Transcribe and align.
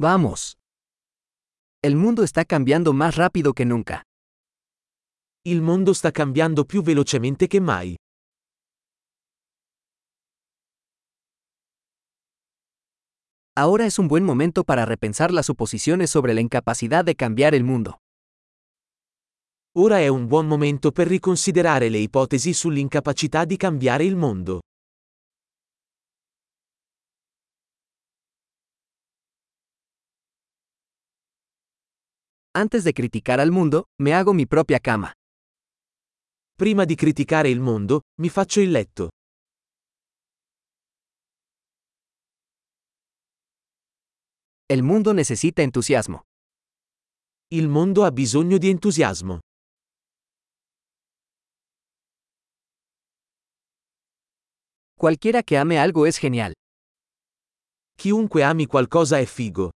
Vamos. 0.00 0.56
El 1.82 1.96
mundo 1.96 2.22
está 2.22 2.44
cambiando 2.44 2.92
más 2.92 3.16
rápido 3.16 3.52
que 3.52 3.64
nunca. 3.64 4.04
Il 5.44 5.60
mondo 5.60 5.92
sta 5.92 6.12
cambiando 6.12 6.64
più 6.64 6.82
velocemente 6.84 7.48
che 7.48 7.60
mai. 7.60 7.96
Ahora 13.56 13.86
es 13.86 13.98
un 13.98 14.06
buen 14.06 14.24
momento 14.24 14.62
para 14.62 14.84
repensar 14.84 15.32
las 15.32 15.46
suposiciones 15.46 16.10
sobre 16.10 16.32
la 16.32 16.42
incapacidad 16.42 17.04
de 17.04 17.16
cambiar 17.16 17.56
el 17.56 17.64
mundo. 17.64 17.98
Ora 19.76 19.98
è 19.98 20.06
un 20.06 20.28
buon 20.28 20.46
momento 20.46 20.92
per 20.92 21.08
riconsiderare 21.08 21.88
le 21.88 21.98
ipotesi 21.98 22.52
sull'incapacità 22.52 23.44
di 23.44 23.56
cambiare 23.56 24.04
il 24.04 24.14
mondo. 24.14 24.60
Antes 32.60 32.82
de 32.82 32.92
criticar 32.92 33.38
al 33.38 33.52
mundo, 33.52 33.84
me 34.00 34.14
hago 34.14 34.34
mi 34.34 34.44
propia 34.44 34.80
cama. 34.80 35.12
Prima 36.56 36.84
di 36.84 36.96
criticare 36.96 37.50
il 37.50 37.60
mondo, 37.60 38.00
mi 38.20 38.28
faccio 38.28 38.60
il 38.60 38.72
letto. 38.72 39.10
El 44.66 44.82
mundo 44.82 45.12
necesita 45.12 45.62
entusiasmo. 45.62 46.22
Il 47.54 47.68
mondo 47.68 48.02
ha 48.02 48.10
bisogno 48.10 48.58
di 48.58 48.68
entusiasmo. 48.70 49.38
Cualquiera 54.96 55.44
que 55.44 55.56
ame 55.58 55.78
algo 55.78 56.06
es 56.06 56.18
genial. 56.18 56.52
Chiunque 57.94 58.42
ami 58.42 58.66
qualcosa 58.66 59.20
è 59.20 59.26
figo. 59.26 59.70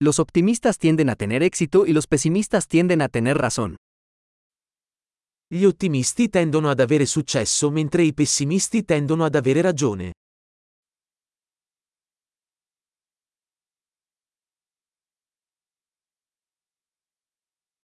Los 0.00 0.20
optimistas 0.20 0.78
tienden 0.78 1.10
a 1.10 1.16
tener 1.16 1.42
éxito 1.42 1.84
y 1.84 1.92
los 1.92 2.06
pesimistas 2.06 2.68
tienden 2.68 3.02
a 3.02 3.08
tener 3.08 3.36
razón. 3.36 3.74
Gli 5.50 5.64
ottimisti 5.64 6.28
tendono 6.28 6.70
ad 6.70 6.78
avere 6.78 7.04
successo 7.04 7.68
mentre 7.72 8.04
i 8.04 8.14
pessimisti 8.14 8.84
tendono 8.84 9.24
ad 9.24 9.34
avere 9.34 9.60
ragione. 9.60 10.12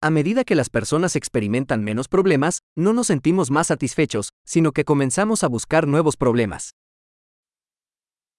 A 0.00 0.10
medida 0.10 0.42
que 0.42 0.56
las 0.56 0.70
personas 0.70 1.14
experimentan 1.14 1.84
menos 1.84 2.08
problemas, 2.08 2.58
no 2.76 2.92
nos 2.92 3.06
sentimos 3.06 3.52
más 3.52 3.68
satisfechos, 3.68 4.30
sino 4.44 4.72
que 4.72 4.84
comenzamos 4.84 5.44
a 5.44 5.48
buscar 5.48 5.86
nuevos 5.86 6.16
problemas. 6.16 6.72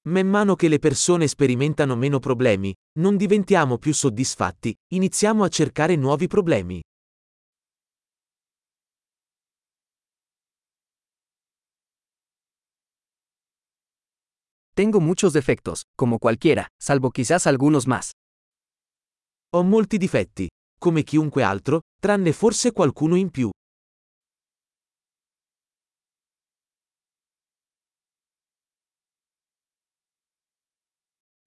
Man 0.07 0.27
mano 0.27 0.55
che 0.55 0.67
le 0.67 0.77
persone 0.77 1.27
sperimentano 1.27 1.95
meno 1.95 2.19
problemi, 2.19 2.71
non 2.99 3.17
diventiamo 3.17 3.79
più 3.79 3.91
soddisfatti, 3.91 4.71
iniziamo 4.93 5.43
a 5.43 5.49
cercare 5.49 5.95
nuovi 5.95 6.27
problemi. 6.27 6.79
Tengo 14.75 14.99
muchos 14.99 15.33
defectos, 15.33 15.85
como 15.95 16.19
cualquiera, 16.19 16.67
salvo 16.79 17.09
quizás 17.09 17.47
algunos 17.47 17.87
más. 17.87 18.11
Ho 19.55 19.63
molti 19.63 19.97
difetti, 19.97 20.47
come 20.77 21.01
chiunque 21.01 21.41
altro, 21.41 21.81
tranne 21.99 22.31
forse 22.31 22.71
qualcuno 22.73 23.15
in 23.15 23.31
più. 23.31 23.49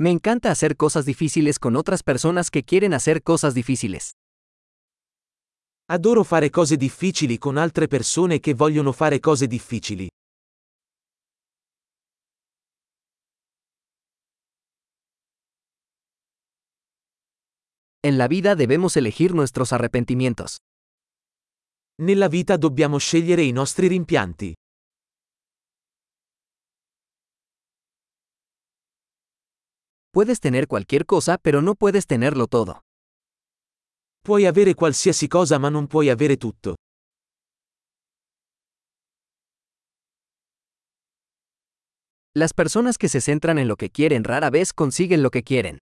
Me 0.01 0.11
encanta 0.11 0.53
hacer 0.53 0.77
cosas 0.77 1.05
difíciles 1.07 1.59
con 1.59 1.75
otras 1.75 2.05
personas 2.05 2.51
que 2.51 2.63
quieren 2.63 2.95
hacer 2.95 3.21
cosas 3.25 3.53
difíciles. 3.53 4.13
Adoro 5.91 6.23
fare 6.23 6.51
cose 6.51 6.77
difficili 6.77 7.37
con 7.37 7.59
altre 7.59 7.89
persone 7.89 8.39
che 8.39 8.55
vogliono 8.55 8.93
fare 8.93 9.19
cose 9.19 9.49
difficili. 9.49 10.09
En 18.01 18.19
la 18.19 18.29
vida 18.29 18.55
debemos 18.55 18.97
elegir 18.97 19.35
nuestros 19.35 19.73
arrepentimientos. 19.73 20.59
Nella 22.01 22.29
vita 22.29 22.57
dobbiamo 22.57 22.99
scegliere 22.99 23.43
i 23.43 23.51
nostri 23.51 23.89
rimpianti. 23.89 24.55
Puedes 30.11 30.41
tener 30.41 30.67
cualquier 30.67 31.05
cosa, 31.05 31.37
pero 31.37 31.61
no 31.61 31.75
puedes 31.75 32.07
tenerlo 32.07 32.47
todo. 32.47 32.81
Puoi 34.25 34.47
avere 34.47 34.75
qualsiasi 34.75 35.29
cosa 35.29 35.59
ma 35.59 35.69
non 35.69 35.87
puoi 35.87 36.09
avere 36.09 36.37
tutto. 36.37 36.77
Las 42.35 42.55
personas 42.55 42.97
que 42.97 43.09
se 43.09 43.21
centran 43.21 43.59
en 43.59 43.69
lo 43.69 43.77
que 43.77 43.91
quieren 43.91 44.25
rara 44.25 44.49
vez 44.51 44.73
consiguen 44.73 45.23
lo 45.23 45.31
que 45.31 45.43
quieren. 45.43 45.79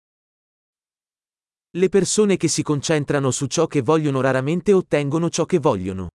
Le 1.77 1.89
persone 1.89 2.37
che 2.37 2.49
si 2.49 2.63
concentrano 2.63 3.31
su 3.31 3.47
ciò 3.47 3.67
che 3.67 3.83
vogliono 3.83 4.21
raramente 4.23 4.73
ottengono 4.73 5.29
ciò 5.29 5.45
che 5.45 5.59
vogliono. 5.59 6.09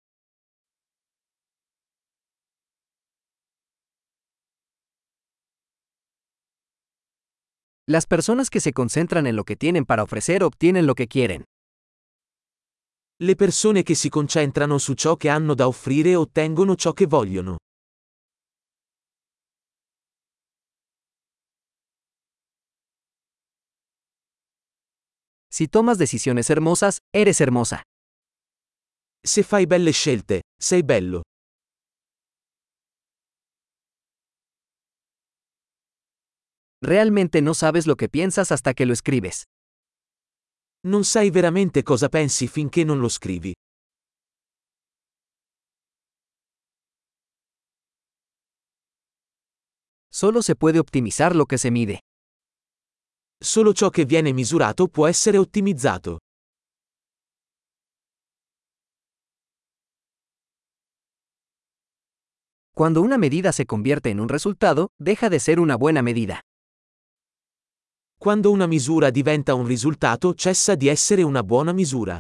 Las 7.92 8.06
personas 8.06 8.50
que 8.50 8.62
se 8.62 8.72
concentran 8.72 9.28
en 9.28 9.36
lo 9.36 9.44
que 9.44 9.58
tienen 9.58 9.84
para 9.84 10.04
ofrecer 10.04 10.46
obtienen 10.46 10.86
lo 10.86 10.96
que 10.96 11.10
quieren. 11.10 11.44
Le 13.20 13.36
persone 13.36 13.84
che 13.84 13.96
si 13.96 14.08
concentrano 14.08 14.78
su 14.78 14.94
ciò 14.94 15.18
che 15.18 15.28
hanno 15.28 15.56
da 15.56 15.68
offrire 15.68 16.16
ottengono 16.16 16.78
ciò 16.78 16.94
che 16.94 17.06
vogliono. 17.06 17.58
Si 25.50 25.68
tomas 25.68 25.98
decisiones 25.98 26.50
hermosas, 26.50 27.00
eres 27.14 27.42
hermosa. 27.42 27.82
Se 29.22 29.44
fai 29.44 29.68
belle 29.68 29.92
scelte, 29.92 30.44
sei 30.58 30.84
bello. 30.84 31.24
Realmente 36.84 37.42
no 37.42 37.54
sabes 37.54 37.86
lo 37.86 37.96
que 37.96 38.10
piensas 38.10 38.52
hasta 38.52 38.74
que 38.74 38.88
lo 38.88 38.94
escribes. 38.94 39.44
Non 40.84 41.04
sai 41.04 41.30
veramente 41.30 41.84
cosa 41.84 42.10
pensi 42.10 42.48
finché 42.48 42.84
non 42.84 43.00
lo 43.00 43.08
scrivi. 43.08 43.54
Solo 50.10 50.42
se 50.42 50.56
puede 50.56 50.80
optimizar 50.80 51.36
lo 51.36 51.46
que 51.46 51.60
se 51.60 51.70
mide. 51.70 52.00
Solo 53.40 53.74
ciò 53.74 53.90
che 53.90 54.06
viene 54.06 54.34
misurato 54.34 54.88
può 54.88 55.08
essere 55.08 55.38
ottimizzato. 55.38 56.18
Cuando 62.74 63.02
una 63.02 63.18
medida 63.18 63.52
se 63.52 63.66
convierte 63.66 64.10
en 64.10 64.20
un 64.20 64.30
resultado, 64.30 64.90
deja 64.98 65.30
de 65.30 65.40
ser 65.40 65.60
una 65.60 65.76
buena 65.76 66.02
medida. 66.02 66.42
Quando 68.22 68.52
una 68.52 68.68
misura 68.68 69.10
diventa 69.10 69.56
un 69.56 69.66
risultato 69.66 70.36
cessa 70.36 70.76
di 70.76 70.88
essere 70.88 71.24
una 71.24 71.42
buona 71.42 71.72
misura. 71.74 72.20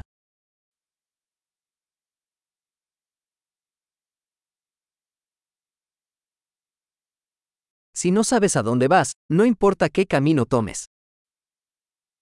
Si 7.94 8.10
no 8.10 8.24
sabes 8.24 8.56
a 8.56 8.64
dónde 8.64 8.88
vas, 8.88 9.12
no 9.32 9.46
importa 9.46 9.90
qué 9.90 10.08
camino 10.08 10.48
tomes. 10.48 10.86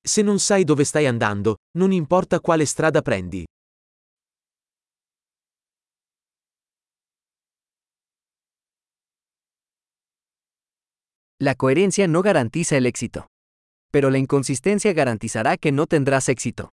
Se 0.06 0.24
non 0.24 0.40
sai 0.40 0.66
dove 0.66 0.84
stai 0.84 1.06
andando, 1.06 1.60
non 1.78 1.94
importa 1.94 2.42
quale 2.42 2.66
strada 2.66 3.02
prendi. 3.02 3.46
La 11.42 11.56
coherencia 11.56 12.08
no 12.08 12.20
garantiza 12.20 12.76
el 12.76 12.86
éxito. 12.86 13.28
Pero 13.92 14.10
la 14.10 14.18
inconsistencia 14.18 14.94
garantizará 14.94 15.58
que 15.58 15.72
no 15.72 15.88
tendrás 15.88 16.30
éxito. 16.30 16.70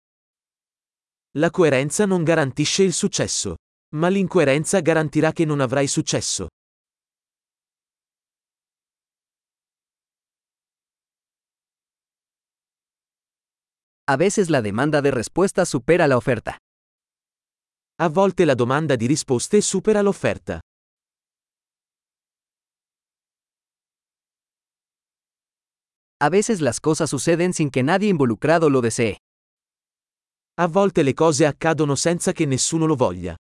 La 1.34 1.50
coerenza 1.50 2.06
non 2.06 2.24
garantisce 2.24 2.82
il 2.82 2.92
successo. 2.92 3.56
Ma 3.94 4.08
l'incoerenza 4.08 4.80
garantirà 4.80 5.32
che 5.32 5.44
non 5.44 5.60
avrai 5.60 5.86
successo. 5.86 6.48
A 14.06 14.16
veces 14.16 14.48
la 14.48 14.60
demanda 14.60 15.00
de 15.00 15.10
respuestas 15.10 15.68
supera 15.68 16.06
la 16.06 16.16
oferta. 16.16 16.56
A 17.96 18.08
volte 18.08 18.44
la 18.44 18.54
domanda 18.54 18.96
di 18.96 19.06
risposte 19.06 19.60
supera 19.60 20.02
l'offerta. 20.02 20.60
A 26.24 26.28
veces 26.28 26.60
las 26.60 26.78
cosas 26.78 27.10
suceden 27.10 27.52
sin 27.52 27.68
que 27.68 27.82
nadie 27.82 28.08
involucrado 28.08 28.70
lo 28.70 28.80
desee. 28.80 29.18
A 30.56 30.68
volte 30.68 31.02
le 31.02 31.14
cose 31.14 31.46
accadono 31.46 31.96
senza 31.96 32.32
che 32.32 32.46
nessuno 32.46 32.86
lo 32.86 32.94
voglia. 32.94 33.34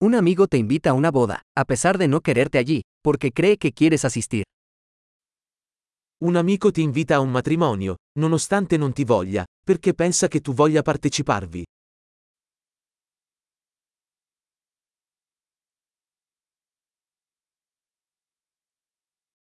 Un 0.00 0.14
amigo 0.16 0.48
te 0.48 0.56
invita 0.56 0.90
a 0.90 0.94
una 0.94 1.12
boda, 1.12 1.42
a 1.56 1.64
pesar 1.64 1.96
de 1.96 2.08
no 2.08 2.20
quererte 2.20 2.58
allí, 2.58 2.80
porque 3.04 3.30
cree 3.30 3.56
que 3.56 3.70
quieres 3.70 4.04
asistir. 4.04 4.42
Un 6.24 6.36
amico 6.36 6.72
ti 6.72 6.82
invita 6.82 7.14
a 7.14 7.20
un 7.20 7.30
matrimonio, 7.30 7.98
nonostante 8.18 8.76
non 8.76 8.92
ti 8.92 9.04
voglia, 9.04 9.44
perché 9.64 9.94
pensa 9.94 10.26
che 10.26 10.40
tu 10.40 10.54
voglia 10.54 10.82
parteciparvi. 10.82 11.64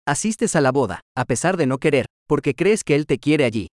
Asistes 0.06 0.54
a 0.54 0.60
la 0.60 0.70
boda, 0.70 1.00
a 1.16 1.24
pesar 1.24 1.56
de 1.56 1.64
no 1.66 1.78
querer, 1.78 2.04
porque 2.28 2.54
crees 2.54 2.84
que 2.84 2.94
él 2.94 3.06
te 3.06 3.18
quiere 3.18 3.46
allí. 3.46 3.68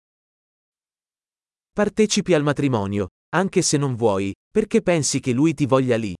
Partecipi 1.74 2.32
al 2.32 2.42
matrimonio, 2.42 3.08
anche 3.34 3.60
se 3.60 3.76
non 3.76 3.96
vuoi, 3.96 4.32
perché 4.50 4.80
pensi 4.80 5.20
che 5.20 5.32
lui 5.32 5.52
ti 5.52 5.66
voglia 5.66 5.96
lì. 5.98 6.14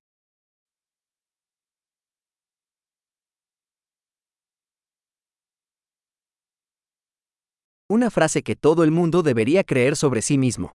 Una 7.90 8.10
frase 8.10 8.42
que 8.42 8.54
todo 8.54 8.82
el 8.84 8.90
mundo 8.90 9.22
debería 9.22 9.64
creer 9.64 9.96
sobre 9.96 10.20
sí 10.20 10.36
mismo. 10.36 10.72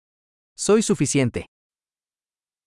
Soy 0.57 0.81
suficiente. 0.83 1.47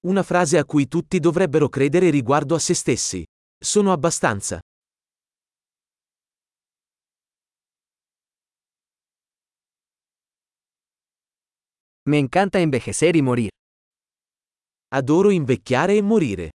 Una 0.06 0.24
frase 0.24 0.58
a 0.58 0.66
cui 0.66 0.90
tutti 0.90 1.20
dovrebbero 1.20 1.70
credere 1.70 2.10
riguardo 2.10 2.56
a 2.56 2.60
se 2.60 2.74
stessi. 2.74 3.24
Sono 3.58 3.94
abbastanza. 3.94 4.60
Me 12.08 12.20
encanta 12.20 12.62
envejecer 12.62 13.18
y 13.18 13.22
morir. 13.22 13.50
Adoro 14.94 15.30
invecchiare 15.30 15.98
e 15.98 16.02
morire. 16.02 16.52